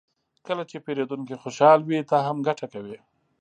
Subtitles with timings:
[0.47, 2.97] کله چې پیرودونکی خوشحال وي، ته هم ګټه کوې.